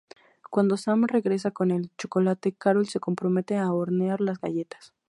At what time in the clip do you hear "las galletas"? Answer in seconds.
4.19-4.95